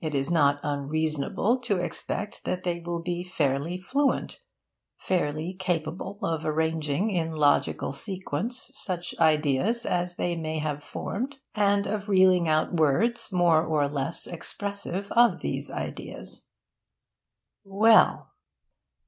[0.00, 4.40] It is not unreasonable to expect that they will be fairly fluent
[4.96, 11.86] fairly capable of arranging in logical sequence such ideas as they may have formed, and
[11.86, 16.48] of reeling out words more or less expressive of these ideas.
[17.62, 18.32] Well!